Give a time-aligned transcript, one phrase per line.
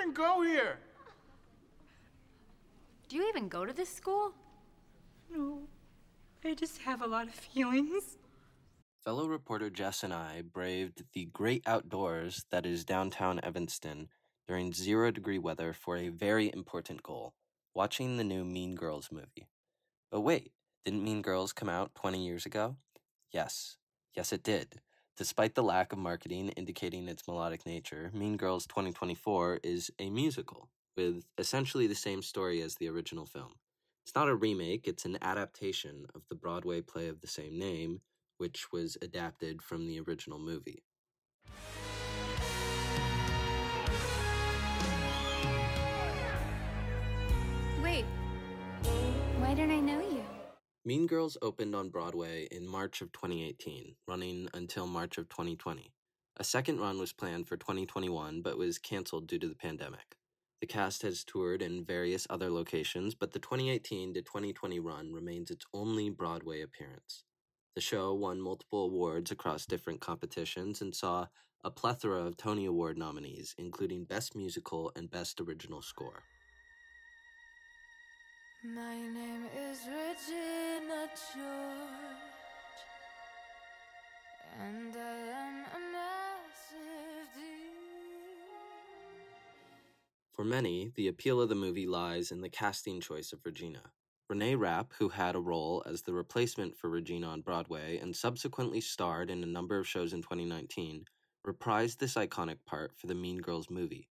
[0.00, 0.78] even go here.
[3.08, 4.32] Do you even go to this school?
[5.30, 5.62] No.
[6.44, 8.16] I just have a lot of feelings.
[9.04, 14.08] Fellow reporter Jess and I braved the great outdoors that is downtown Evanston
[14.46, 17.34] during zero degree weather for a very important goal
[17.74, 19.48] watching the new Mean Girls movie.
[20.10, 20.52] But wait,
[20.84, 22.76] didn't Mean Girls come out 20 years ago?
[23.32, 23.76] Yes,
[24.14, 24.80] yes, it did.
[25.20, 30.70] Despite the lack of marketing indicating its melodic nature, Mean Girls 2024 is a musical
[30.96, 33.56] with essentially the same story as the original film.
[34.02, 38.00] It's not a remake, it's an adaptation of the Broadway play of the same name,
[38.38, 40.84] which was adapted from the original movie.
[47.82, 48.06] Wait,
[49.36, 50.09] why don't I know you?
[50.82, 55.92] Mean Girls opened on Broadway in March of 2018, running until March of 2020.
[56.38, 60.16] A second run was planned for 2021 but was canceled due to the pandemic.
[60.62, 65.50] The cast has toured in various other locations, but the 2018 to 2020 run remains
[65.50, 67.24] its only Broadway appearance.
[67.74, 71.26] The show won multiple awards across different competitions and saw
[71.62, 76.22] a plethora of Tony Award nominees, including Best Musical and Best Original Score.
[78.62, 79.79] My name is
[90.40, 93.92] For many, the appeal of the movie lies in the casting choice of Regina.
[94.26, 98.80] Renee Rapp, who had a role as the replacement for Regina on Broadway and subsequently
[98.80, 101.04] starred in a number of shows in 2019,
[101.46, 104.08] reprised this iconic part for the Mean Girls movie.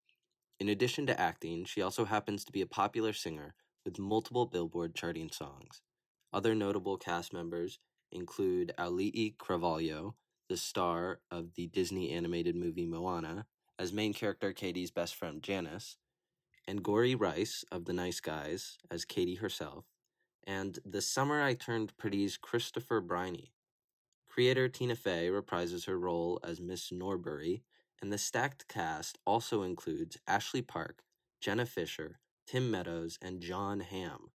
[0.59, 4.93] In addition to acting, she also happens to be a popular singer with multiple Billboard
[4.93, 5.81] charting songs.
[6.31, 7.80] Other notable cast members
[8.11, 10.14] include Auli'i Cravalho,
[10.47, 13.47] the star of the Disney animated movie Moana,
[13.80, 15.97] as main character Cady's best friend Janice,
[16.70, 19.86] and Angourie Rice of The Nice Guys as Cady herself,
[20.45, 23.54] and The Summer I Turned Pretty's Christopher Briney.
[24.27, 27.64] Creator Tina Fey reprises her role as Miss Norbury,
[28.04, 31.02] and the stacked cast also includes Ashley Park,
[31.42, 34.30] Jenna Fischer, Tim Meadows, and Jon Hamm.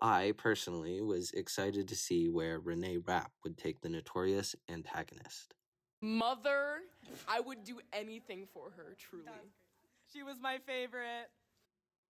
[0.00, 5.54] I personally was excited to see where Renee Rapp would take the notorious antagonist.
[6.00, 6.78] Mother,
[7.28, 9.26] I would do anything for her, truly.
[10.10, 11.28] She was my favorite.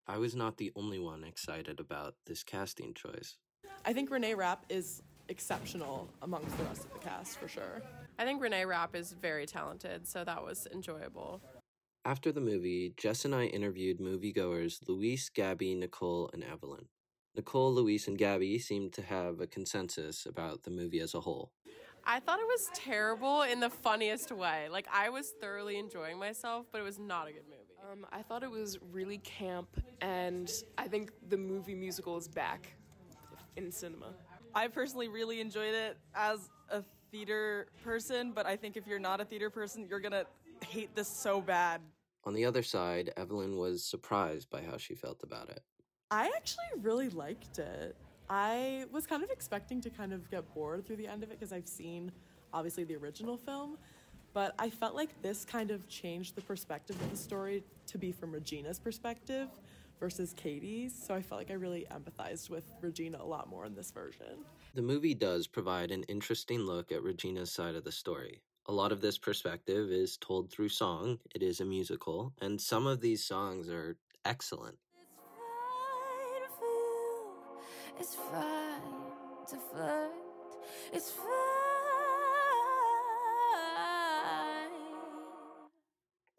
[0.09, 3.37] I was not the only one excited about this casting choice.
[3.84, 7.83] I think Renee Rapp is exceptional amongst the rest of the cast for sure.
[8.19, 11.41] I think Renee Rapp is very talented, so that was enjoyable.
[12.05, 16.87] After the movie, Jess and I interviewed moviegoers Luis, Gabby, Nicole, and Evelyn.
[17.34, 21.50] Nicole, Luis, and Gabby seemed to have a consensus about the movie as a whole.
[22.05, 24.69] I thought it was terrible in the funniest way.
[24.71, 27.66] Like, I was thoroughly enjoying myself, but it was not a good movie.
[27.83, 29.69] Um, I thought it was really camp,
[30.01, 32.73] and I think the movie musical is back
[33.57, 34.15] in cinema.
[34.55, 39.21] I personally really enjoyed it as a theater person, but I think if you're not
[39.21, 40.25] a theater person, you're gonna
[40.65, 41.81] hate this so bad.
[42.25, 45.63] On the other side, Evelyn was surprised by how she felt about it.
[46.11, 47.97] I actually really liked it.
[48.29, 51.39] I was kind of expecting to kind of get bored through the end of it
[51.39, 52.11] because I've seen
[52.53, 53.79] obviously the original film,
[54.37, 58.13] but I felt like this kind of changed the perspective of the story to be
[58.13, 59.49] from Regina's perspective
[59.99, 60.95] versus Cady's.
[60.95, 64.45] So I felt like I really empathized with Regina a lot more in this version.
[64.75, 68.43] The movie does provide an interesting look at Regina's side of the story.
[68.67, 72.87] A lot of this perspective is told through song, it is a musical, and some
[72.87, 73.97] of these songs are
[74.27, 74.77] excellent.
[77.99, 78.83] It's fine
[79.49, 80.11] to flirt.
[80.93, 81.46] It's fine.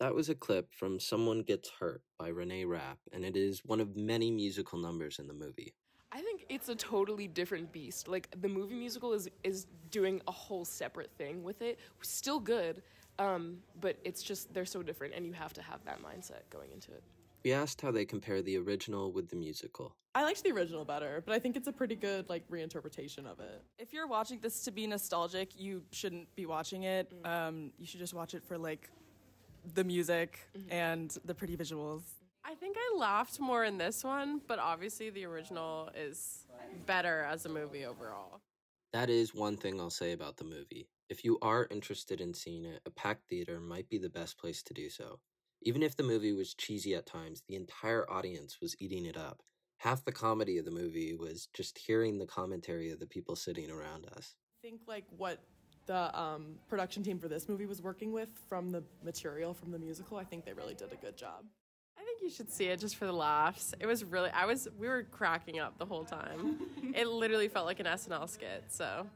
[0.08, 3.82] That was a clip from Someone Gets Hurt by Renee Rapp, and it is one
[3.82, 5.74] of many musical numbers in the movie.
[6.14, 8.08] I think it's a totally different beast.
[8.08, 11.78] Like the movie musical is is doing a whole separate thing with it.
[12.04, 12.84] Still good,
[13.20, 16.72] um, but it's just they're so different, and you have to have that mindset going
[16.72, 17.04] into it.
[17.44, 19.94] We asked how they compare the original with the musical.
[20.16, 23.42] I liked the original better, but I think it's a pretty good like reinterpretation of
[23.42, 23.62] it.
[23.78, 27.12] If you're watching this to be nostalgic, you shouldn't be watching it.
[27.26, 28.90] Um, you should just watch it for like
[29.74, 30.72] the music mm-hmm.
[30.72, 32.02] and the pretty visuals.
[32.44, 36.46] I think I laughed more in this one, but obviously the original is
[36.86, 38.42] better as a movie overall.
[38.94, 40.88] That is one thing I'll say about the movie.
[41.10, 44.64] If you are interested in seeing it, a packed theater might be the best place
[44.64, 45.20] to do so.
[45.62, 49.42] Even if the movie was cheesy at times, the entire audience was eating it up.
[49.80, 53.70] Half the comedy of the movie was just hearing the commentary of the people sitting
[53.70, 54.36] around us.
[54.64, 55.44] I think like what
[55.88, 59.80] the um, production team for this movie was working with from the material from the
[59.80, 61.46] musical, I think they really did a good job.
[61.98, 63.74] I think you should see it just for the laughs.
[63.80, 66.60] It was really, I was, we were cracking up the whole time.
[66.94, 69.08] it literally felt like an SNL skit, so.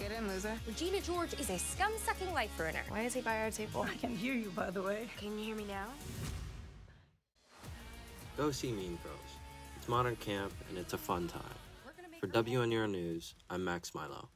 [0.00, 0.56] Get in, loser.
[0.66, 2.82] Regina George is a scum-sucking life ruiner.
[2.88, 3.82] Why is he by our table?
[3.82, 5.08] I can hear you, by the way.
[5.16, 5.88] Can you hear me now?
[8.36, 9.18] Go see Mean Girls.
[9.76, 11.42] It's modern camp and it's a fun time.
[12.20, 14.28] For WNUR News, I'm Max Milo.